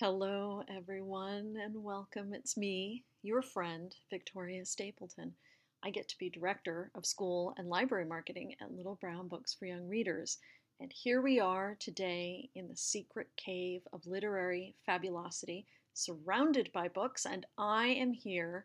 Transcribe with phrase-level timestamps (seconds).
[0.00, 2.32] Hello, everyone, and welcome.
[2.32, 5.34] It's me, your friend, Victoria Stapleton.
[5.82, 9.66] I get to be director of school and library marketing at Little Brown Books for
[9.66, 10.38] Young Readers.
[10.80, 17.26] And here we are today in the secret cave of literary fabulosity, surrounded by books,
[17.26, 18.64] and I am here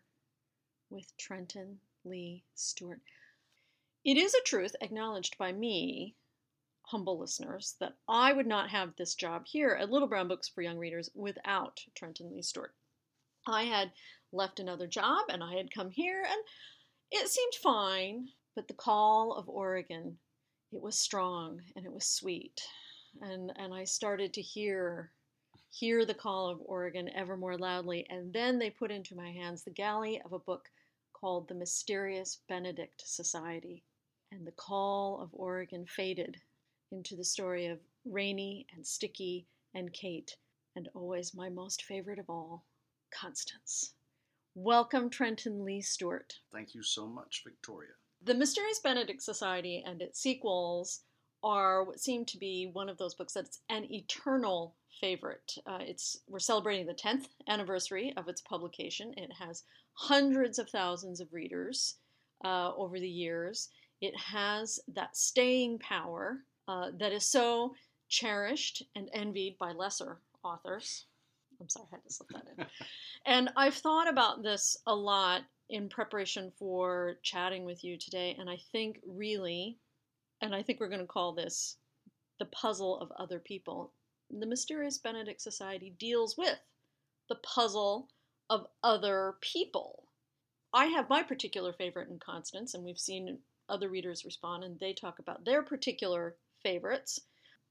[0.88, 3.02] with Trenton Lee Stewart.
[4.06, 6.14] It is a truth acknowledged by me
[6.86, 10.62] humble listeners that I would not have this job here at Little Brown Books for
[10.62, 12.74] Young Readers without Trenton Lee Stewart.
[13.44, 13.92] I had
[14.30, 16.40] left another job and I had come here and
[17.10, 20.18] it seemed fine, but the call of Oregon,
[20.70, 22.62] it was strong and it was sweet.
[23.20, 25.10] And and I started to hear
[25.70, 29.64] hear the call of Oregon ever more loudly and then they put into my hands
[29.64, 30.70] the galley of a book
[31.12, 33.82] called The Mysterious Benedict Society.
[34.30, 36.40] And the call of Oregon faded
[36.92, 40.36] into the story of Rainy and Sticky and Kate,
[40.74, 42.64] and always my most favorite of all,
[43.10, 43.92] Constance.
[44.54, 46.34] Welcome, Trenton Lee Stewart.
[46.52, 47.90] Thank you so much, Victoria.
[48.22, 51.02] The Mysterious Benedict Society and its sequels
[51.42, 55.52] are what seem to be one of those books that's an eternal favorite.
[55.66, 59.12] Uh, it's we're celebrating the 10th anniversary of its publication.
[59.16, 61.96] It has hundreds of thousands of readers
[62.44, 63.68] uh, over the years.
[64.00, 66.38] It has that staying power
[66.68, 67.74] uh, that is so
[68.08, 71.06] cherished and envied by lesser authors.
[71.60, 72.66] I'm sorry, I had to slip that in.
[73.26, 78.48] and I've thought about this a lot in preparation for chatting with you today, and
[78.48, 79.78] I think really,
[80.40, 81.76] and I think we're going to call this
[82.38, 83.92] the puzzle of other people.
[84.30, 86.58] The Mysterious Benedict Society deals with
[87.28, 88.08] the puzzle
[88.50, 90.04] of other people.
[90.72, 94.92] I have my particular favorite in Constance, and we've seen other readers respond, and they
[94.92, 97.20] talk about their particular favorites.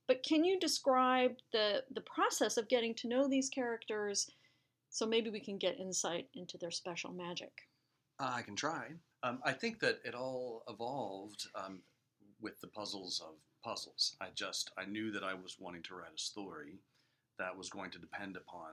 [0.07, 4.29] But can you describe the the process of getting to know these characters
[4.89, 7.51] so maybe we can get insight into their special magic?
[8.19, 8.83] Uh, I can try.
[9.23, 11.81] Um, I think that it all evolved um,
[12.39, 14.15] with the puzzles of puzzles.
[14.21, 16.79] I just I knew that I was wanting to write a story
[17.39, 18.71] that was going to depend upon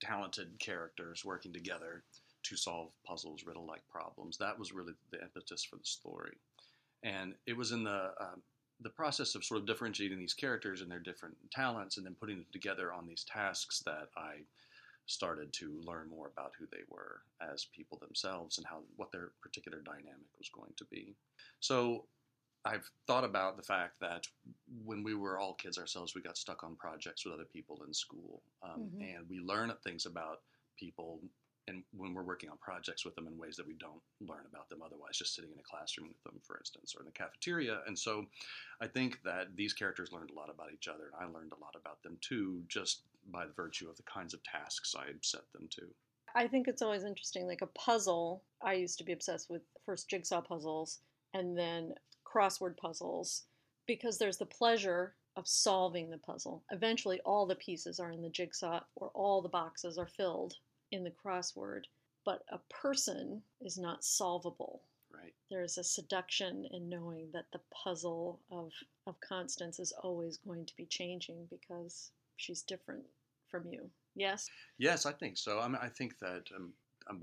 [0.00, 2.04] talented characters working together
[2.42, 4.38] to solve puzzles, riddle-like problems.
[4.38, 6.36] That was really the impetus for the story,
[7.02, 8.40] and it was in the um,
[8.82, 12.36] the process of sort of differentiating these characters and their different talents and then putting
[12.36, 14.42] them together on these tasks that I
[15.06, 19.30] started to learn more about who they were as people themselves and how what their
[19.42, 21.14] particular dynamic was going to be.
[21.58, 22.04] So
[22.64, 24.26] I've thought about the fact that
[24.84, 27.94] when we were all kids ourselves, we got stuck on projects with other people in
[27.94, 29.00] school, um, mm-hmm.
[29.00, 30.40] and we learn things about
[30.78, 31.20] people
[31.70, 34.68] and when we're working on projects with them in ways that we don't learn about
[34.68, 37.80] them otherwise, just sitting in a classroom with them, for instance, or in the cafeteria.
[37.86, 38.26] And so
[38.80, 41.62] I think that these characters learned a lot about each other, and I learned a
[41.62, 45.50] lot about them too, just by the virtue of the kinds of tasks I set
[45.52, 45.82] them to.
[46.34, 47.46] I think it's always interesting.
[47.46, 50.98] Like a puzzle, I used to be obsessed with first jigsaw puzzles
[51.34, 51.94] and then
[52.24, 53.44] crossword puzzles
[53.86, 56.64] because there's the pleasure of solving the puzzle.
[56.70, 60.56] Eventually, all the pieces are in the jigsaw or all the boxes are filled
[60.92, 61.84] in the crossword,
[62.24, 64.82] but a person is not solvable.
[65.12, 65.32] Right.
[65.50, 68.72] There's a seduction in knowing that the puzzle of,
[69.06, 73.04] of Constance is always going to be changing because she's different
[73.50, 73.90] from you.
[74.14, 74.48] Yes?
[74.78, 75.60] Yes, I think so.
[75.60, 76.72] I mean, I think that um,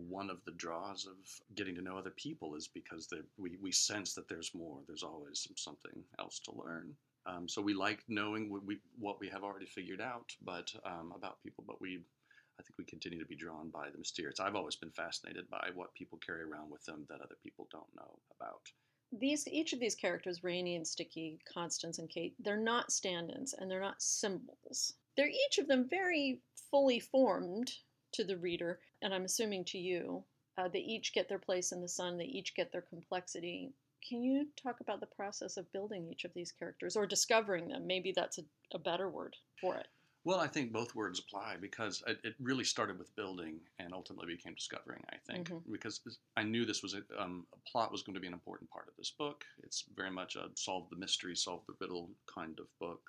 [0.10, 1.16] one of the draws of
[1.56, 3.08] getting to know other people is because
[3.38, 4.80] we, we sense that there's more.
[4.88, 6.94] There's always something else to learn.
[7.26, 11.14] Um, so we like knowing what we, what we have already figured out, but um,
[11.16, 11.64] about people.
[11.68, 12.02] But we
[12.60, 14.40] I think we continue to be drawn by the mysterious.
[14.40, 17.96] I've always been fascinated by what people carry around with them that other people don't
[17.96, 18.72] know about.
[19.12, 23.70] These each of these characters, Rainy and Sticky, Constance and Kate, they're not stand-ins and
[23.72, 24.94] they're not symbols.
[25.16, 27.72] They're each of them very fully formed
[28.14, 30.24] to the reader, and I'm assuming to you.
[30.58, 32.18] Uh, they each get their place in the sun.
[32.18, 33.72] They each get their complexity.
[34.08, 37.86] Can you talk about the process of building each of these characters or discovering them?
[37.86, 38.44] Maybe that's a,
[38.74, 39.88] a better word for it.
[40.28, 44.36] Well, I think both words apply because it, it really started with building and ultimately
[44.36, 45.02] became discovering.
[45.10, 45.72] I think mm-hmm.
[45.72, 46.02] because
[46.36, 48.90] I knew this was a, um, a, plot was going to be an important part
[48.90, 49.46] of this book.
[49.64, 53.00] It's very much a solve the mystery, solve the riddle kind of book,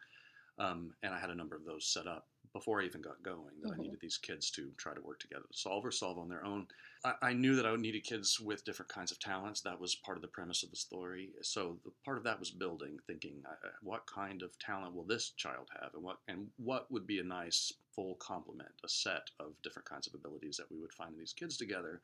[0.61, 3.61] um, and I had a number of those set up before I even got going
[3.63, 3.81] that mm-hmm.
[3.81, 6.45] I needed these kids to try to work together to solve or solve on their
[6.45, 6.67] own.
[7.05, 9.61] I, I, knew that I needed kids with different kinds of talents.
[9.61, 11.31] That was part of the premise of the story.
[11.43, 15.31] So the part of that was building, thinking, uh, what kind of talent will this
[15.31, 19.53] child have, and what and what would be a nice full complement, a set of
[19.63, 22.01] different kinds of abilities that we would find in these kids together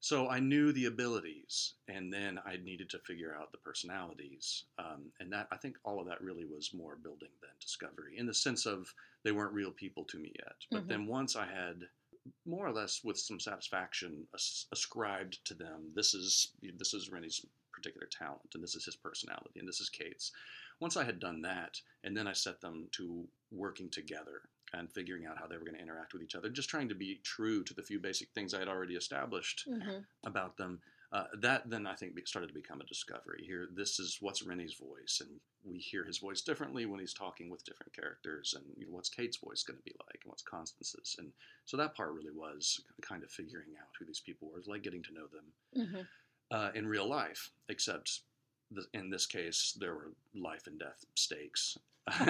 [0.00, 5.12] So I knew the abilities, and then I needed to figure out the personalities, um,
[5.18, 8.34] and that I think all of that really was more building than discovery, in the
[8.34, 10.64] sense of they weren't real people to me yet.
[10.70, 10.88] But Mhm.
[10.88, 11.90] then once I had
[12.44, 17.44] more or less with some satisfaction as- ascribed to them, this is this is Rennie's
[17.72, 20.32] particular talent, and this is his personality, and this is Kate's.
[20.80, 25.26] Once I had done that, and then I set them to working together and figuring
[25.26, 27.64] out how they were going to interact with each other, just trying to be true
[27.64, 30.04] to the few basic things I had already established Mhm.
[30.24, 30.80] about them.
[31.10, 33.42] Uh, that then I think started to become a discovery.
[33.46, 37.48] Here, this is what's Rennie's voice, and we hear his voice differently when he's talking
[37.48, 38.52] with different characters.
[38.54, 41.32] And you know, what's Kate's voice going to be like, and what's Constance's, and
[41.64, 45.02] so that part really was kind of figuring out who these people were, like getting
[45.04, 46.08] to know them Mhm.
[46.50, 47.52] uh, in real life.
[47.70, 48.20] Except
[48.94, 51.76] in this case, there were life and death stakes
[52.18, 52.24] for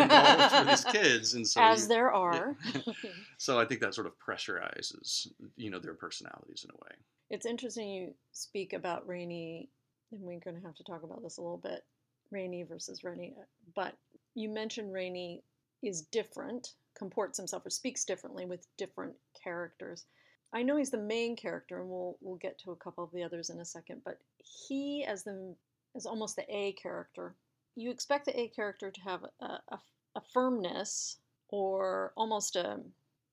[0.67, 2.57] these kids, and so As you- there are.
[3.39, 6.97] so I think that sort of pressurizes, you know, their personalities in a way.
[7.31, 9.69] It's interesting you speak about Rainy,
[10.13, 11.85] and we're going to have to talk about this a little bit
[12.31, 13.35] Rainy versus Rennie.
[13.75, 13.95] But
[14.35, 15.43] you mentioned Rainy
[15.83, 20.07] is different, comports himself or speaks differently with different characters.
[20.53, 23.23] I know he's the main character, and we'll we'll get to a couple of the
[23.23, 24.01] others in a second.
[24.05, 24.19] But
[24.67, 25.55] he, as the
[25.95, 27.35] as almost the A character,
[27.75, 29.81] you expect the A character to have a, a,
[30.17, 31.19] a firmness
[31.49, 32.81] or almost a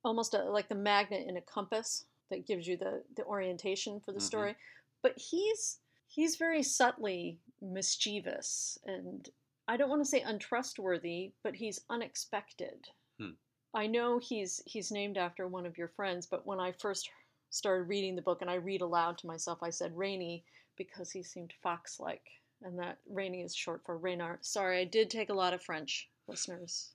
[0.04, 4.12] almost a, like the magnet in a compass that gives you the the orientation for
[4.12, 4.24] the Mhm.
[4.24, 4.56] story.
[5.02, 9.30] But he's he's very subtly mischievous and
[9.68, 12.88] I don't want to say untrustworthy, but he's unexpected.
[13.20, 13.32] Hmm.
[13.74, 17.10] I know he's he's named after one of your friends, but when I first
[17.50, 20.46] started reading the book and I read aloud to myself, I said Rainy
[20.78, 22.26] because he seemed fox-like,
[22.62, 24.46] and that Rainy is short for Reynard.
[24.46, 26.94] Sorry, I did take a lot of French, listeners.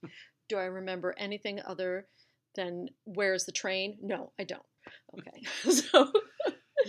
[0.49, 2.07] Do I remember anything other
[2.57, 3.99] than "Where's the train"?
[4.03, 4.62] No, I don't.
[5.19, 6.12] Okay, so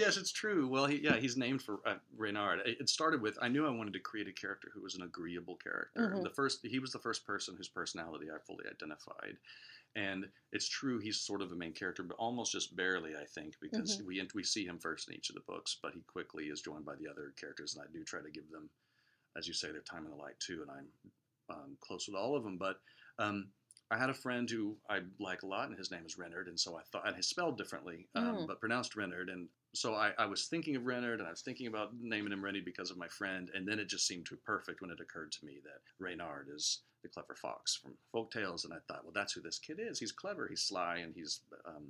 [0.02, 0.68] yes, it's true.
[0.68, 2.62] Well, he, yeah, he's named for uh, Reynard.
[2.66, 5.56] It started with I knew I wanted to create a character who was an agreeable
[5.56, 6.14] character.
[6.16, 6.24] Mhm.
[6.24, 9.38] The first, he was the first person whose personality I fully identified,
[9.96, 13.56] and it's true he's sort of a main character, but almost just barely, I think,
[13.62, 16.62] because we we see him first in each of the books, but he quickly is
[16.62, 18.70] joined by the other characters, and I do try to give them,
[19.38, 20.88] as you say, their time in the light too, and I'm
[21.50, 22.82] um, close with all of them, but.
[23.20, 23.52] Um,
[23.94, 26.58] I had a friend who I like a lot, and his name is Renard, and
[26.58, 28.48] so I thought, and he's spelled differently, um, Mm.
[28.48, 31.68] but pronounced Renard, and so I, I was thinking of Renard, and I was thinking
[31.68, 34.82] about naming him Rennie because of my friend, and then it just seemed too perfect
[34.82, 38.74] when it occurred to me that Reynard is the clever fox from folk tales, and
[38.74, 40.00] I thought, well, that's who this kid is.
[40.00, 41.88] He's clever, he's sly, and he's um,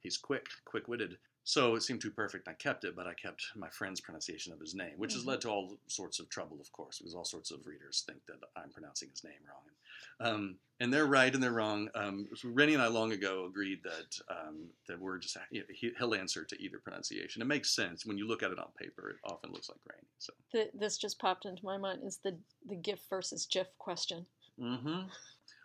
[0.00, 1.18] he's quick, quick-witted.
[1.48, 2.46] So it seemed too perfect.
[2.46, 5.22] and I kept it, but I kept my friend's pronunciation of his name, which has
[5.22, 5.28] Mhm.
[5.28, 8.38] led to all sorts of trouble, of course, because all sorts of readers think that
[8.54, 9.70] I'm pronouncing his name wrong.
[10.20, 11.88] Um, and they're right and they're wrong.
[11.94, 15.66] Um, so Rennie and I long ago agreed that um, that we're just you know,
[15.70, 17.40] he, he'll answer to either pronunciation.
[17.40, 19.08] It makes sense when you look at it on paper.
[19.08, 20.06] It often looks like Rainey.
[20.18, 24.26] So, th- this just popped into my mind is the the GIF versus GIF question.
[24.58, 25.08] hmm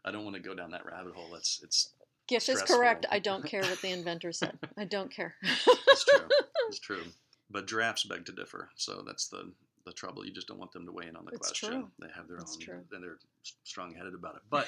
[0.05, 1.29] I don't want to go down that rabbit hole.
[1.31, 1.93] That's It's
[2.29, 3.05] it's GIF is correct.
[3.11, 4.57] I don't care what the inventor said.
[4.77, 5.35] I don't care.
[5.41, 6.27] it's true.
[6.67, 7.03] it's true.
[7.49, 8.69] But giraffes beg to differ.
[8.75, 9.51] So that's the
[9.85, 10.25] the trouble.
[10.25, 11.69] You just don't want them to weigh in on the It's question.
[11.69, 11.87] true.
[11.99, 12.83] They have their It's own, true.
[12.93, 13.17] and they're
[13.63, 14.41] strong headed about it.
[14.49, 14.67] But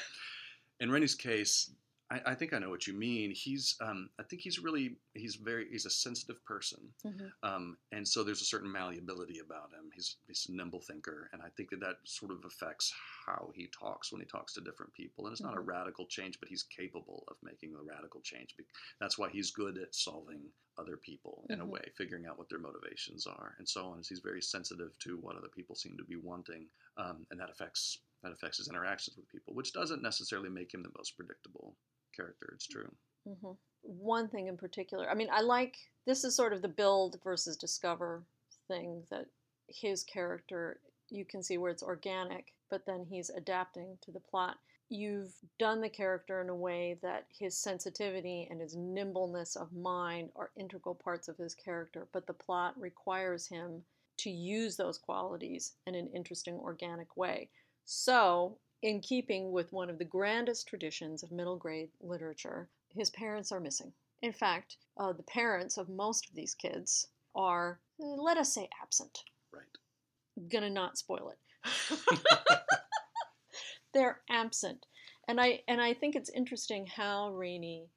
[0.82, 1.72] in Rennie's case,
[2.12, 3.32] I, I think I know what you mean.
[3.32, 7.34] He's, um, I think he's really, he's very, he's a sensitive person, Mhm.
[7.42, 9.90] um, and so there's a certain malleability about him.
[9.94, 12.94] He's he's a nimble thinker, and I think that that sort of affects
[13.26, 15.26] how he talks when he talks to different people.
[15.26, 15.66] And it's not a Mhm.
[15.68, 18.56] radical change, but he's capable of making a radical change.
[19.00, 21.70] That's why he's good at solving other people in a Mhm.
[21.70, 24.04] way, figuring out what their motivations are, and so on.
[24.08, 27.98] He's very sensitive to what other people seem to be wanting, um, and that affects
[28.22, 31.78] that affects his interactions with people, which doesn't necessarily make him the most predictable
[32.16, 32.52] character.
[32.54, 32.92] It's true.
[33.28, 37.20] hmm One thing in particular, I mean, I like this is sort of the build
[37.24, 38.24] versus discover
[38.68, 39.28] thing that
[39.68, 40.80] his character,
[41.10, 44.58] you can see where it's organic, but then he's adapting to the plot.
[44.90, 50.30] You've done the character in a way that his sensitivity and his nimbleness of mind
[50.36, 53.84] are integral parts of his character, but the plot requires him
[54.18, 57.50] to use those qualities in an interesting, organic way.
[57.86, 63.52] So, in keeping with one of the grandest traditions of middle grade literature, his parents
[63.52, 63.92] are missing.
[64.22, 69.24] In fact, uh, the parents of most of these kids are, let us say, absent.
[69.52, 70.50] Right.
[70.50, 72.20] Gonna not spoil it.
[73.94, 74.86] They're absent,
[75.28, 77.90] and I and I think it's interesting how Rainey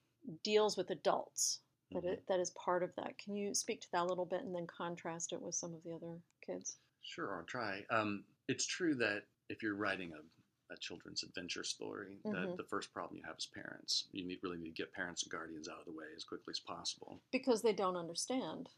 [0.43, 1.61] deals with adults.
[1.93, 2.13] That Mhm.
[2.13, 3.19] it, that is part of that.
[3.19, 5.83] Can you speak to that a little bit and then contrast it with some of
[5.83, 6.79] the other kids?
[7.03, 7.85] Sure, I'll try.
[7.91, 10.21] Um, it's true that if you're writing a,
[10.71, 12.33] a children's adventure story, Mhm.
[12.33, 14.09] that the first problem you have is parents.
[14.13, 16.53] You need really need to get parents and guardians out of the way as quickly
[16.53, 17.21] as possible.
[17.31, 18.71] Because they don't understand.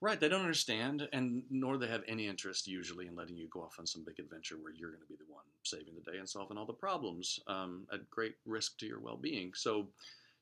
[0.00, 3.48] Right, they don't understand, and nor do they have any interest usually in letting you
[3.48, 6.10] go off on some big adventure where you're going to be the one saving the
[6.10, 9.54] day and solving all the problems um, at great risk to your well-being.
[9.54, 9.88] So,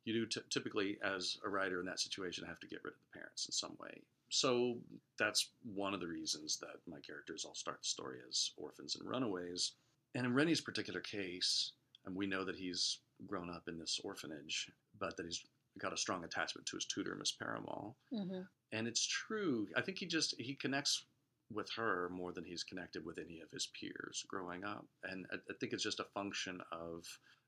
[0.05, 3.01] you do t- typically, as a writer in that situation, have to get rid of
[3.01, 4.03] the parents in some way.
[4.31, 4.81] So
[5.19, 9.09] that's one of the reasons that my characters all start the story as orphans and
[9.09, 9.73] runaways.
[10.15, 11.73] And in Rennie's particular case,
[12.05, 15.45] and we know that he's grown up in this orphanage, but that he's
[15.79, 17.95] got a strong attachment to his tutor, Miss Perumal.
[18.13, 18.43] Mm-hmm.
[18.73, 19.69] And it's true.
[19.77, 21.05] I think he just he connects
[21.53, 24.87] with her more than he's connected with any of his peers growing up.
[25.05, 27.05] And I, I think it's just a function of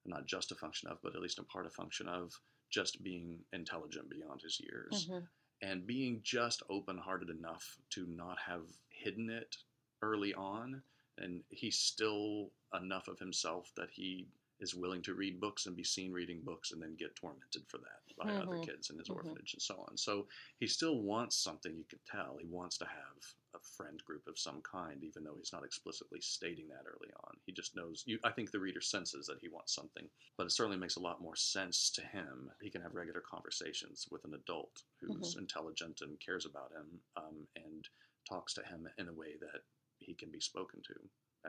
[0.07, 2.39] not just a function of, but at least a part of function of
[2.71, 5.25] just being intelligent beyond his years Mm-hmm.
[5.63, 9.57] and being just open hearted enough to not have hidden it
[10.03, 10.83] early on.
[11.19, 14.29] And he's still enough of himself that he
[14.61, 17.79] is willing to read books and be seen reading books and then get tormented for
[17.79, 18.63] that by other Mhm.
[18.63, 19.35] kids in his Mhm.
[19.35, 19.97] orphanage and so on.
[19.97, 20.29] So
[20.61, 22.37] he still wants something, you can tell.
[22.39, 26.21] He wants to have a friend group of some kind, even though he's not explicitly
[26.21, 27.41] stating that early on.
[27.47, 30.51] He just knows, you, I think the reader senses that he wants something, but it
[30.51, 32.51] certainly makes a lot more sense to him.
[32.63, 37.49] He can have regular conversations with an adult who's intelligent and cares about him um,
[37.57, 37.89] and
[38.29, 39.63] talks to him in a way that
[40.05, 40.95] he can be spoken to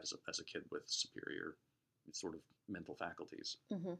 [0.01, 1.55] as a, as a kid with superior
[2.11, 3.57] sort of mental faculties.
[3.71, 3.93] Mm-hmm.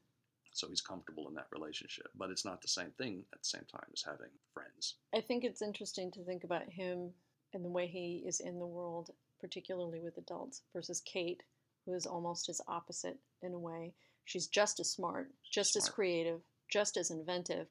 [0.51, 2.07] So he's comfortable in that relationship.
[2.15, 4.95] But it's not the same thing at the same time as having friends.
[5.13, 7.12] I think it's interesting to think about him
[7.53, 11.43] and the way he is in the world, particularly with adults, versus Kate,
[11.85, 13.93] who is almost his opposite in a way.
[14.24, 17.67] She's just as smart, just as creative, just as inventive,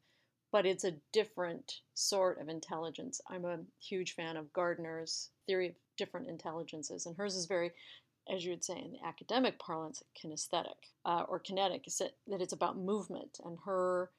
[0.52, 3.20] but it's a different sort of intelligence.
[3.28, 7.72] I'm a huge fan of Gardner's theory of different intelligences, and hers is very,
[8.32, 11.86] as you would say in the academic parlance, kinesthetic uh, or kinetic.
[11.86, 14.10] Is that, that it's about movement, and her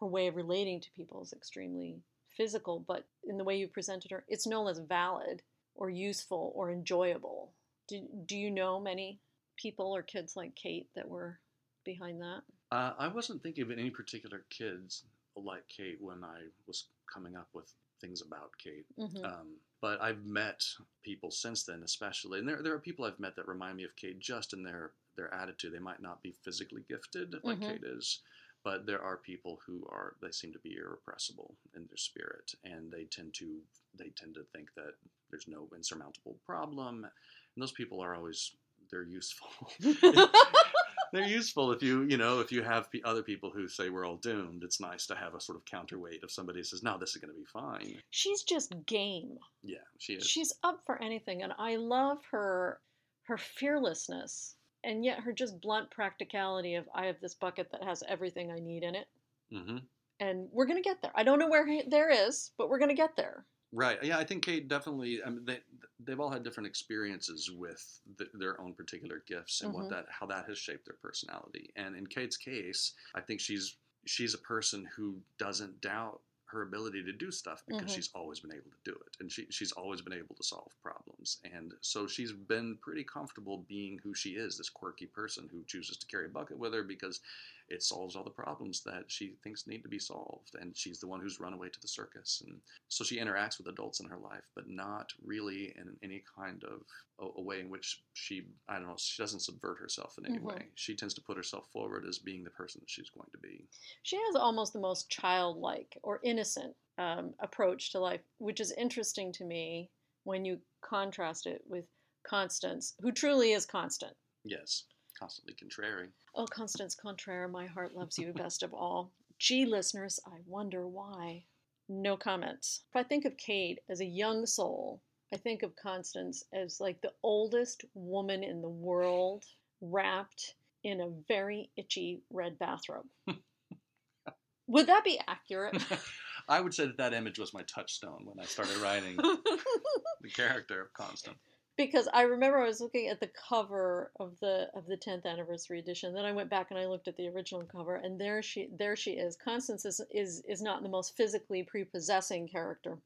[0.00, 2.02] her way of relating to people is extremely
[2.36, 5.42] physical, but in the way you presented her, it's no less valid
[5.76, 7.52] or useful or enjoyable.
[7.88, 9.20] Do, do you know many
[9.56, 11.38] people or kids like Kate that were
[11.84, 12.42] behind that?
[12.72, 15.04] Uh, I wasn't thinking of any particular kids
[15.36, 18.86] like Kate when I was coming up with things about Kate.
[18.98, 19.24] Mm-hmm.
[19.24, 19.46] Um,
[19.84, 20.64] but I've met
[21.02, 23.94] people since then, especially, and there, there are people I've met that remind me of
[23.96, 25.74] Kate just in their, their attitude.
[25.74, 27.68] They might not be physically gifted like Mhm.
[27.68, 28.20] Kate is,
[28.64, 32.90] but there are people who are they seem to be irrepressible in their spirit, and
[32.90, 33.60] they tend to
[33.94, 34.94] they tend to think that
[35.28, 38.52] there's no insurmountable problem, and those people are always
[38.90, 39.50] they're useful.
[41.12, 44.16] they're useful if you you know if you have other people who say we're all
[44.16, 44.62] doomed.
[44.64, 47.16] It's nice to have a sort of counterweight of somebody who says no, this is
[47.16, 48.00] going to be fine.
[48.10, 49.38] She's just game.
[49.62, 50.26] Yeah, she is.
[50.26, 52.80] She's up for anything, and I love her
[53.24, 58.02] her fearlessness and yet her just blunt practicality of I have this bucket that has
[58.06, 59.06] everything I need in it,
[59.50, 59.78] hmm
[60.20, 61.10] and we're gonna get there.
[61.14, 63.44] I don't know where he- there is, but we're gonna get there.
[63.76, 64.00] Right.
[64.04, 65.20] Yeah, I think Kate definitely.
[65.22, 65.60] I mean, they
[65.98, 69.74] they've all had different experiences with th their own particular gifts and Mhm.
[69.74, 71.72] what that how that has shaped their personality.
[71.74, 77.02] And in Kate's case, I think she's she's a person who doesn't doubt her ability
[77.02, 77.90] to do stuff because Mhm.
[77.90, 80.70] she's always been able to do it and she, she's always been able to solve
[80.82, 85.64] problems and so she's been pretty comfortable being who she is this quirky person who
[85.64, 87.20] chooses to carry a bucket with her because
[87.68, 91.06] it solves all the problems that she thinks need to be solved and she's the
[91.06, 94.18] one who's run away to the circus and so she interacts with adults in her
[94.18, 96.82] life but not really in any kind of
[97.20, 100.38] a, a way in which she i don't know she doesn't subvert herself in any
[100.38, 100.44] Mhm.
[100.44, 103.38] way she tends to put herself forward as being the person that she's going to
[103.38, 103.66] be
[104.02, 109.32] She has almost the most childlike or innocent um, approach to life, which is interesting
[109.32, 109.90] to me
[110.22, 111.84] when you contrast it with
[112.22, 114.16] Constance, who truly is constant.
[114.44, 114.84] yes
[115.24, 119.10] constantly contrary Oh, Constance Contraire, my heart loves you best of all.
[119.38, 121.44] Gee, listeners, I wonder why.
[121.88, 122.82] No comments.
[122.90, 125.00] If I think of Kate as a young soul,
[125.32, 129.44] I think of Constance as like the oldest woman in the world
[129.80, 133.06] wrapped in a very itchy red bathrobe.
[134.66, 135.82] Would that be accurate?
[136.48, 139.16] I would say that that image was my touchstone when I started writing
[140.20, 141.36] the character of Constant.
[141.76, 145.78] Because I remember I was looking at the cover of the of the 10th anniversary
[145.78, 146.14] edition.
[146.14, 148.96] Then I went back and I looked at the original cover, and there she there
[148.96, 149.36] she is.
[149.36, 152.98] Constance is is, is not the most physically prepossessing character,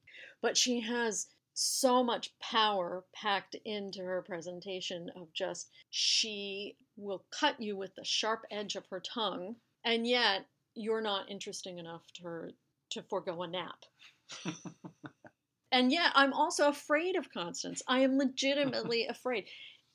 [0.42, 7.60] but she has so much power packed into her presentation of just she will cut
[7.60, 12.22] you with the sharp edge of her tongue, and yet you're not interesting enough to
[12.22, 12.50] her
[12.90, 13.84] to forego a nap.
[15.72, 17.82] And yet, I'm also afraid of Constance.
[17.86, 19.46] I am legitimately afraid.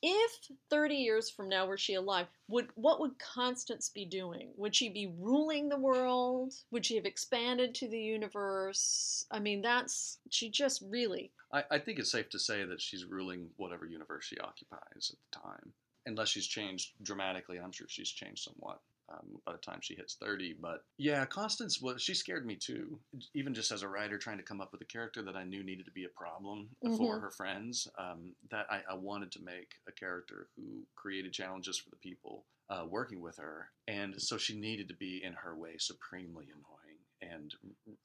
[0.06, 0.32] if
[0.70, 4.52] 30 years from now were she alive would what would constance be doing?
[4.58, 6.54] Would she be ruling the world?
[6.72, 9.26] Would she have expanded to the universe?
[9.32, 13.06] I mean that's she just really I, I think it's safe to say that she's
[13.06, 15.72] ruling whatever universe she occupies at the time.
[16.06, 18.82] Unless she's changed dramatically i'm sure she's changed somewhat
[19.14, 23.00] um, by the time she hits 30 but yeah constance was she scared me too
[23.34, 25.64] even just as a writer trying to come up with a character that i knew
[25.64, 27.22] needed to be a problem for Mhm.
[27.22, 31.90] her friends um, that I, I wanted to make a character who created challenges for
[31.90, 35.76] the people uh, working with her and so she needed to be in her way
[35.78, 37.54] supremely annoying and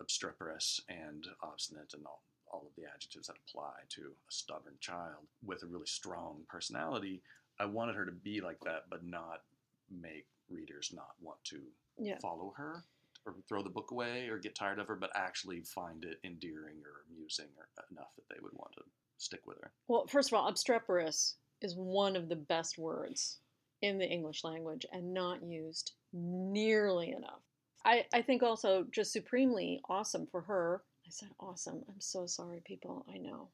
[0.00, 2.22] obstreperous and obstinate and all,
[2.52, 7.22] all of the adjectives that apply to a stubborn child with a really strong personality
[7.60, 9.42] i wanted her to be like that but not
[9.90, 11.60] make readers not want to
[11.98, 12.18] yeah.
[12.20, 12.84] follow her
[13.26, 16.76] or throw the book away or get tired of her, but actually find it endearing
[16.84, 18.82] or amusing or enough that they would want to
[19.18, 19.72] stick with her.
[19.88, 23.38] well first of all obstreperous is one of the best words
[23.82, 27.40] in the english language and not used nearly enough.
[27.84, 30.82] I, I think also just supremely awesome for her.
[31.06, 31.82] I said awesome.
[31.88, 33.06] I'm so sorry people.
[33.12, 33.48] I know.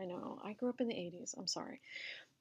[0.00, 0.38] I know.
[0.44, 1.80] I grew up in the 80s i'm sorry.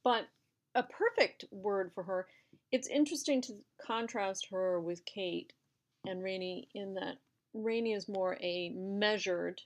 [0.04, 0.28] But
[0.76, 2.28] a perfect word for her
[2.72, 3.54] it's interesting to
[3.86, 5.54] contrast her with kate
[6.06, 7.18] and rainey in that
[7.54, 9.62] rainey is more a measured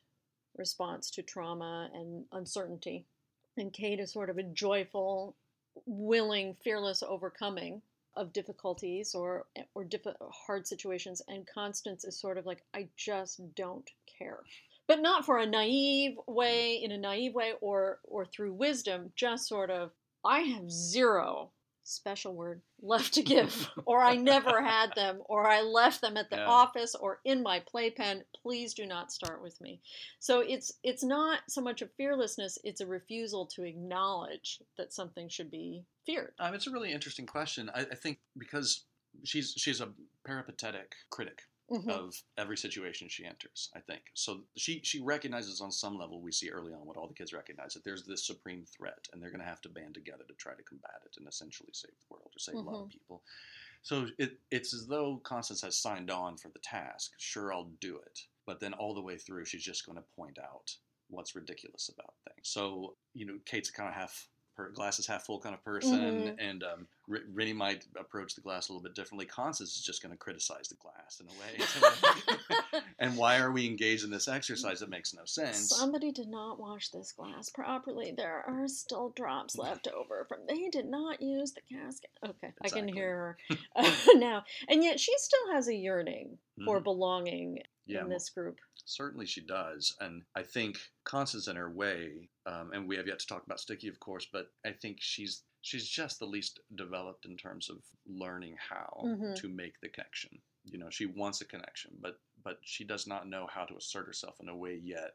[0.57, 3.05] response to trauma and uncertainty
[3.57, 5.35] and Kate is sort of a joyful,
[5.85, 7.81] willing, fearless overcoming
[8.15, 13.41] of difficulties or or diffi- hard situations, and Constance is sort of like I just
[13.55, 14.39] don't care,
[14.87, 19.11] but not for a naive way, in a naive way, or or through wisdom.
[19.15, 19.91] Just sort of
[20.23, 21.51] I have zero
[21.83, 26.29] special word left to give, or I never had them, or I left them at
[26.29, 26.47] the Yeah.
[26.47, 28.23] office or in my playpen.
[28.41, 29.81] Please do not start with me.
[30.19, 35.29] So it's it's not so much a fearlessness; it's a refusal to acknowledge that something
[35.29, 36.33] should be feared.
[36.39, 37.69] Um, it's a really interesting question.
[37.73, 38.85] I, I think because
[39.23, 39.89] she's she's a
[40.23, 41.97] peripatetic critic Mhm.
[41.97, 43.69] of every situation she enters.
[43.75, 44.47] I think so.
[44.57, 47.73] She she recognizes on some level we see early on what all the kids recognize
[47.73, 50.55] that there's this supreme threat, and they're going to have to band together to try
[50.55, 52.89] to combat it and essentially save the world or save a lot of Mhm.
[52.89, 53.23] people.
[53.83, 57.13] So it, it's as though Constance has signed on for the task.
[57.17, 58.27] Sure, I'll do it.
[58.45, 60.77] But then all the way through, she's just going to point out
[61.09, 62.49] what's ridiculous about things.
[62.49, 64.29] So you know, Kate's kind of half
[64.65, 66.35] per, glass is half full kind of person, Mhm.
[66.39, 69.25] and um, R- Rennie might approach the glass a little bit differently.
[69.25, 72.81] Constance is just going to criticize the glass in a way.
[72.99, 75.69] and why are we engaged in this exercise that makes no sense?
[75.69, 78.13] Somebody did not wash this glass properly.
[78.15, 80.39] There are still drops left over from.
[80.47, 82.09] They did not use the casket.
[82.25, 86.79] Okay, I can hear her uh, now, and yet she still has a yearning for
[86.79, 86.83] Mhm.
[86.83, 87.59] belonging
[87.93, 88.57] Yeah, in this group.
[88.85, 89.95] Certainly she does.
[89.99, 93.59] And I think Constance in her way, um, and we have yet to talk about
[93.59, 97.77] Sticky, of course, but I think she's she's just the least developed in terms of
[98.07, 99.35] learning how Mhm.
[99.35, 100.41] to make the connection.
[100.63, 104.07] You know, she wants a connection, but but she does not know how to assert
[104.07, 105.11] herself in a way yet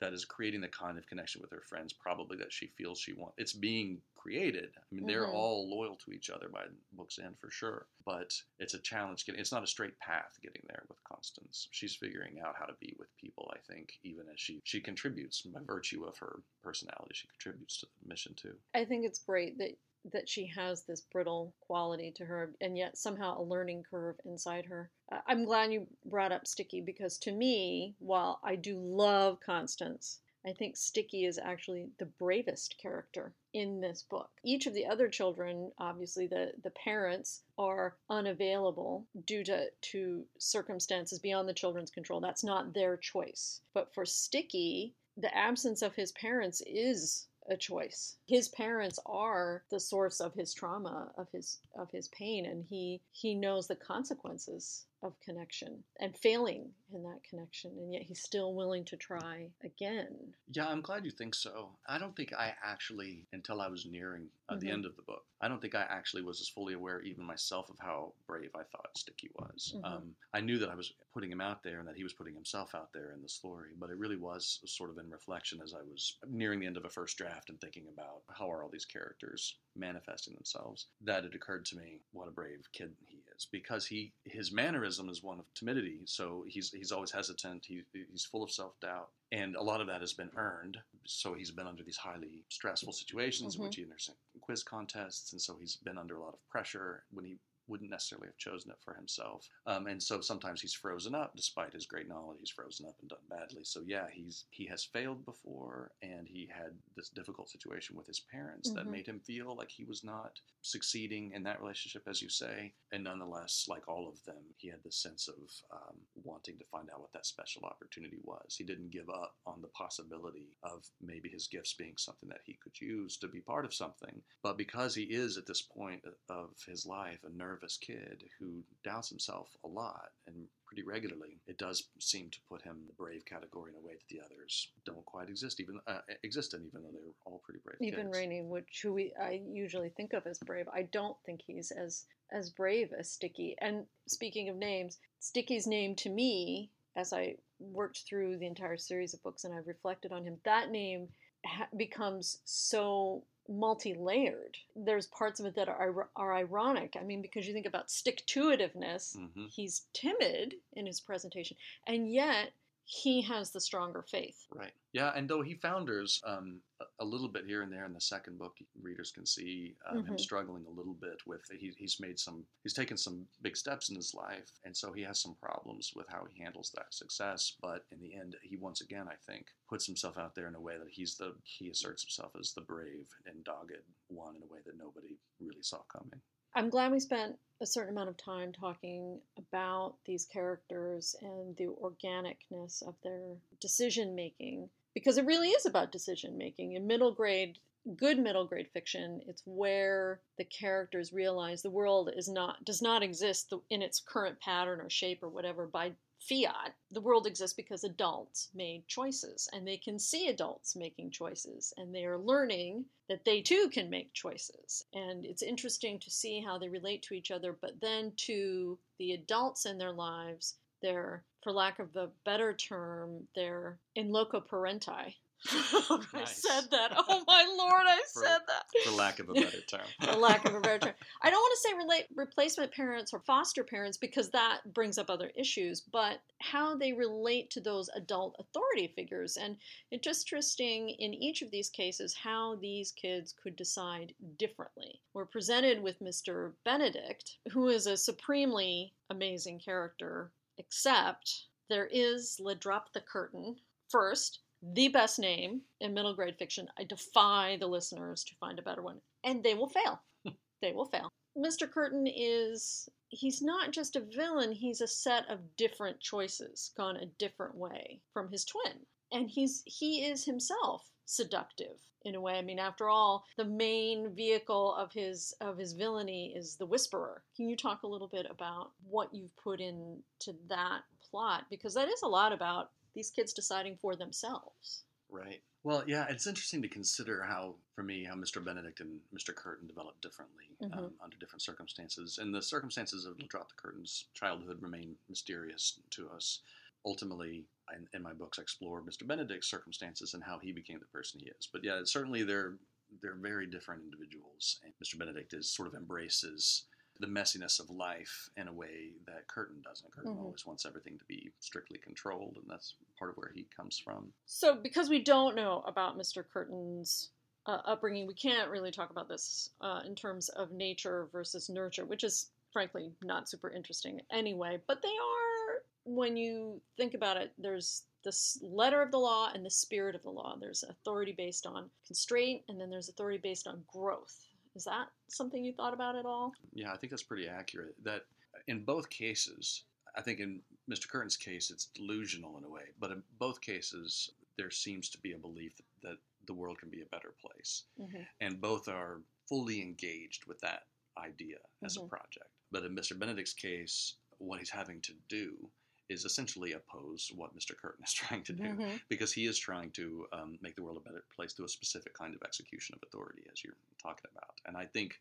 [0.00, 3.12] that is creating the kind of connection with her friends probably that she feels she
[3.12, 3.34] wants.
[3.38, 4.74] It's being created.
[4.76, 5.32] I mean, they're Mhm.
[5.32, 9.40] all loyal to each other by book's end for sure, but it's a challenge getting.
[9.40, 11.68] It's not a straight path getting there with Constance.
[11.70, 13.50] She's figuring out how to be with people.
[13.54, 17.86] I think even as she she contributes by virtue of her personality, she contributes to
[18.02, 18.58] the mission too.
[18.74, 19.72] I think it's great that
[20.12, 24.66] that she has this brittle quality to her, and yet somehow a learning curve inside
[24.66, 24.90] her.
[25.26, 30.52] I'm glad you brought up Sticky because to me, while I do love Constance, I
[30.52, 34.30] think Sticky is actually the bravest character in this book.
[34.44, 41.18] Each of the other children, obviously the, the parents, are unavailable due to, to circumstances
[41.18, 42.20] beyond the children's control.
[42.20, 43.60] That's not their choice.
[43.74, 48.16] But for Sticky, the absence of his parents is a choice.
[48.26, 53.00] His parents are the source of his trauma, of his of his pain, and he
[53.12, 58.54] he knows the consequences of connection and failing in that connection, and yet he's still
[58.54, 60.34] willing to try again.
[60.50, 61.78] Yeah, I'm glad you think so.
[61.86, 64.72] I don't think I actually, until I was nearing uh, the Mhm.
[64.72, 67.68] end of the book, I don't think I actually was as fully aware, even myself,
[67.70, 69.74] of how brave I thought Sticky was.
[69.76, 69.84] Mhm.
[69.84, 72.34] Um, I knew that I was putting him out there and that he was putting
[72.34, 75.74] himself out there in the story, but it really was sort of in reflection as
[75.74, 78.70] I was nearing the end of a first draft and thinking about how are all
[78.70, 83.46] these characters manifesting themselves, that it occurred to me what a brave kid he is
[83.50, 87.64] because he his mannerism is one of timidity, so he's he's always hesitant.
[87.64, 90.78] He, he's full of self doubt, and a lot of that has been earned.
[91.04, 93.64] So he's been under these highly stressful situations in Mhm.
[93.64, 97.24] which he enters quiz contests, and so he's been under a lot of pressure when
[97.24, 99.48] he wouldn't necessarily have chosen it for himself.
[99.66, 102.38] Um, and so sometimes he's frozen up, despite his great knowledge.
[102.40, 103.64] He's frozen up and done badly.
[103.64, 108.20] So yeah, he's he has failed before, and he had this difficult situation with his
[108.20, 108.90] parents that Mhm.
[108.90, 112.74] made him feel like he was not succeeding in that relationship, as you say.
[112.92, 115.36] And nonetheless, like all of them, he had this sense of
[115.70, 118.56] um, wanting to find out what that special opportunity was.
[118.56, 122.54] He didn't give up on the possibility of maybe his gifts being something that he
[122.54, 124.22] could use to be part of something.
[124.42, 129.08] But because he is at this point of his life a nervous kid who doubts
[129.08, 133.24] himself a lot and pretty regularly, it does seem to put him in the brave
[133.24, 136.82] category in a way that the others don't quite exist, even uh, exist in, even
[136.82, 137.76] though they're all pretty brave.
[137.80, 138.18] Even kids.
[138.18, 142.04] Rainey, which who we I usually think of as brave, I don't think he's as
[142.30, 143.56] as brave as Sticky.
[143.60, 149.14] And speaking of names, Sticky's name to me, as I worked through the entire series
[149.14, 151.08] of books and I've reflected on him, that name
[151.46, 154.56] ha- becomes so multi-layered.
[154.76, 156.96] There's parts of it that are are ironic.
[157.00, 159.48] I mean, because you think about stick-to-itiveness, Mhm.
[159.50, 161.56] he's timid in his presentation,
[161.86, 162.52] and yet
[162.90, 164.46] he has the stronger faith.
[164.50, 164.72] Right.
[164.92, 166.62] Yeah, and though he founders um,
[166.98, 170.14] a, little bit here and there in the second book, readers can see um, him
[170.14, 170.20] Mhm.
[170.20, 171.42] struggling a little bit with.
[171.50, 172.46] He, he's made some.
[172.62, 176.08] He's taken some big steps in his life, and so he has some problems with
[176.08, 177.54] how he handles that success.
[177.60, 180.60] But in the end, he once again, I think, puts himself out there in a
[180.60, 181.34] way that he's the.
[181.44, 183.76] He asserts himself as the brave and dogged
[184.08, 186.22] one in a way that nobody really saw coming.
[186.54, 191.66] I'm glad we spent a certain amount of time talking about these characters and the
[191.66, 196.72] organicness of their decision making because it really is about decision making.
[196.72, 197.58] In middle grade,
[197.96, 203.02] good middle grade fiction, it's where the characters realize the world is not does not
[203.02, 205.92] exist in its current pattern or shape or whatever by
[206.28, 206.74] fiat.
[206.90, 211.94] The world exists because adults made choices and they can see adults making choices and
[211.94, 214.84] they are learning that they too can make choices.
[214.92, 219.12] And it's interesting to see how they relate to each other, but then to the
[219.12, 225.16] adults in their lives, they're, for lack of a better term, they're in loco parenti.
[225.50, 226.92] I said that.
[226.96, 229.80] Oh my lord, I For- said that For lack of a better term.
[230.02, 230.94] for lack of a better term.
[231.22, 235.10] I don't want to say relate, replacement parents or foster parents because that brings up
[235.10, 239.36] other issues, but how they relate to those adult authority figures.
[239.36, 239.56] And
[239.90, 245.00] it's just interesting in each of these cases how these kids could decide differently.
[245.14, 246.52] We're presented with Mr.
[246.64, 253.56] Benedict, who is a supremely amazing character, except there is, Ledroptha Curtain,
[253.88, 256.68] first, the best name in middle grade fiction.
[256.78, 259.00] I defy the listeners to find a better one.
[259.24, 260.02] And they will fail.
[260.60, 261.10] they will fail.
[261.36, 261.70] Mr.
[261.70, 267.06] Curtain is, he's not just a villain, he's a set of different choices gone a
[267.06, 268.86] different way from his twin.
[269.12, 272.34] And he's he is himself seductive in a way.
[272.34, 277.22] I mean, after all, the main vehicle of his of his villainy is the whisperer.
[277.36, 281.44] Can you talk a little bit about what you've put into that plot?
[281.48, 284.82] Because that is a lot about these kids deciding for themselves.
[285.08, 285.40] Right.
[285.62, 288.44] Well, yeah, it's interesting to consider how, for me, how Mr.
[288.44, 289.32] Benedict and Mr.
[289.34, 290.92] Curtain developed differently um, Mhm.
[291.00, 292.18] under different circumstances.
[292.18, 296.42] And the circumstances of Ledroptha Curtain's childhood remain mysterious to us.
[296.84, 299.06] Ultimately, in, in my books, I explore Mr.
[299.06, 301.46] Benedict's circumstances and how he became the person he is.
[301.52, 302.58] But yeah, certainly they're
[303.02, 304.58] they're very different individuals.
[304.64, 304.98] And Mr.
[304.98, 306.64] Benedict is sort of embraces
[307.00, 309.92] the messiness of life in a way that Curtain doesn't.
[309.92, 310.18] Curtain Mhm.
[310.24, 314.12] always wants everything to be strictly controlled, and that's part of where he comes from.
[314.26, 316.24] So, because we don't know about Mr.
[316.32, 317.10] Curtain's
[317.46, 321.84] uh, upbringing, we can't really talk about this uh, in terms of nature versus nurture,
[321.84, 324.58] which is frankly not super interesting anyway.
[324.66, 329.44] But they are, when you think about it, there's this letter of the law and
[329.44, 330.36] the spirit of the law.
[330.40, 334.26] There's authority based on constraint, and then there's authority based on growth.
[334.54, 336.32] Is that something you thought about at all?
[336.52, 337.74] Yeah, I think that's pretty accurate.
[337.84, 338.02] That
[338.48, 339.64] in both cases,
[339.96, 340.88] I think in Mr.
[340.88, 345.12] Curtain's case, it's delusional in a way, but in both cases, there seems to be
[345.12, 347.64] a belief that, that the world can be a better place.
[347.80, 348.02] Mm-hmm.
[348.20, 350.62] And both are fully engaged with that
[350.98, 351.84] idea as Mhm.
[351.86, 352.28] a project.
[352.50, 352.98] But in Mr.
[352.98, 355.50] Benedict's case, what he's having to do
[355.88, 357.56] is essentially oppose what Mr.
[357.56, 358.76] Curtain is trying to do Mm-hmm.
[358.88, 361.94] because he is trying to um, make the world a better place through a specific
[361.94, 364.34] kind of execution of authority, as you're talking about.
[364.44, 365.00] And I think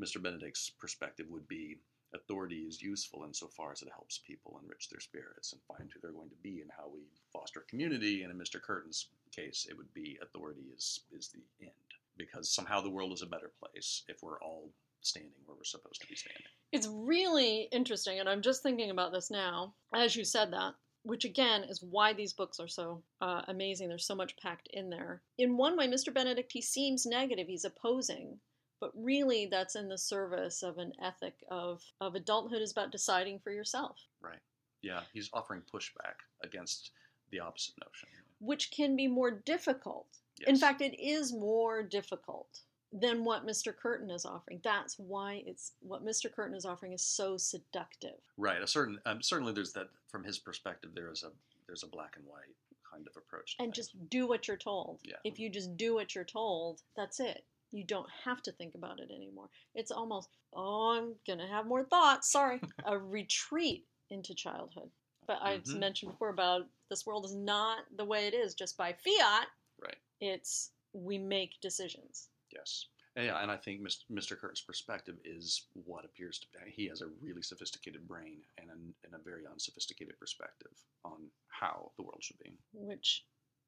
[0.00, 0.20] Mr.
[0.22, 1.78] Benedict's perspective would be
[2.14, 6.12] authority is useful insofar as it helps people enrich their spirits and find who they're
[6.12, 7.00] going to be and how we
[7.32, 8.22] foster community.
[8.22, 8.60] And in Mr.
[8.60, 11.72] Curtain's case, it would be authority is is the end
[12.16, 14.70] because somehow the world is a better place if we're all
[15.02, 16.42] standing where we're supposed to be standing.
[16.72, 21.24] It's really interesting, and I'm just thinking about this now, as you said that, which
[21.24, 23.88] again is why these books are so uh, amazing.
[23.88, 25.22] There's so much packed in there.
[25.38, 26.12] In one way, Mr.
[26.12, 28.40] Benedict, he seems negative, he's opposing,
[28.86, 33.38] but really that's in the service of an ethic of, of adulthood is about deciding
[33.40, 34.38] for yourself, Right.
[34.82, 36.90] Yeah, he's offering pushback against
[37.32, 38.08] the opposite notion.
[38.40, 40.06] which can be more difficult.
[40.46, 42.60] In fact, it is more difficult
[42.92, 43.74] than what Mr.
[43.76, 44.60] Curtain is offering.
[44.62, 46.30] That's why it's what Mr.
[46.32, 48.20] Curtain is offering is so seductive.
[48.36, 48.62] right.
[48.62, 50.90] A certain um, certainly there's that from his perspective.
[50.94, 51.30] There is a
[51.66, 52.54] there's a black and white
[52.92, 53.56] kind of approach.
[53.56, 53.88] To And things.
[53.88, 55.00] just do what you're told.
[55.02, 55.16] Yeah.
[55.24, 57.44] If you just do what you're told, that's it.
[57.72, 59.48] You don't have to think about it anymore.
[59.74, 62.30] It's almost, oh, I'm going to have more thoughts.
[62.30, 62.60] Sorry.
[62.84, 64.90] a retreat into childhood.
[65.26, 65.80] But I Mhm.
[65.80, 69.48] mentioned before about this world is not the way it is just by fiat.
[69.82, 69.98] right.
[70.20, 72.28] It's we make decisions.
[72.52, 72.86] Yes.
[73.16, 74.38] Yeah, and I think Mr.
[74.38, 76.70] Curtain's perspective is what appears to be.
[76.70, 80.72] He has a really sophisticated brain and a, and a very unsophisticated perspective
[81.04, 82.56] on how the world should be.
[82.72, 83.24] which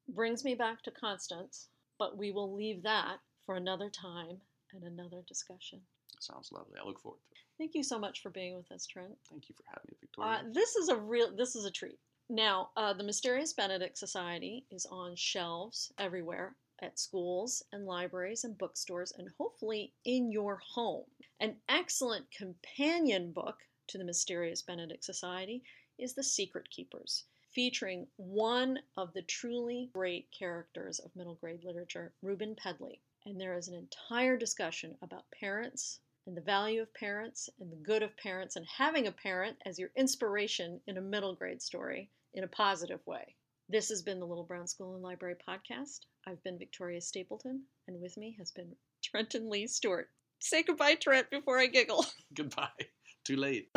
[0.07, 4.37] brings me back to Constance, but we will leave that for another time
[4.75, 5.79] and another discussion.
[6.19, 6.75] Sounds lovely.
[6.79, 7.41] I look forward to it.
[7.57, 9.17] Thank you so much for being with us, Trent.
[9.27, 10.33] Thank you for having me, Victoria.
[10.33, 11.97] Uh, this is a real this is a treat.
[12.29, 18.55] Now, uh, the Mysterious Benedict Society is on shelves everywhere at schools and libraries and
[18.55, 21.05] bookstores, and hopefully in your home.
[21.39, 23.57] An excellent companion book
[23.87, 25.63] to the Mysterious Benedict Society
[25.97, 32.13] is The Secret Keepers, featuring one of the truly great characters of middle grade literature,
[32.21, 33.01] Reuben Pedley.
[33.25, 37.75] And there is an entire discussion about parents and the value of parents and the
[37.75, 42.09] good of parents and having a parent as your inspiration in a middle grade story
[42.33, 43.35] in a positive way.
[43.67, 45.99] This has been the Little Brown School and Library podcast.
[46.27, 50.09] I've been Victoria Stapleton, and with me has been Trenton Lee Stewart.
[50.39, 52.05] Say goodbye, Trent, before I giggle.
[52.33, 52.69] Goodbye.
[53.25, 53.69] Too late.